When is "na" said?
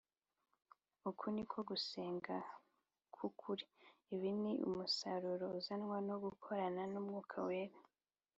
6.91-6.99